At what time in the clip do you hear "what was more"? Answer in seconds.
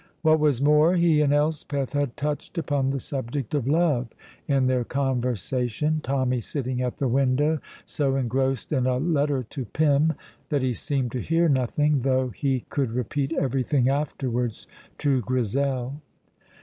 0.23-0.95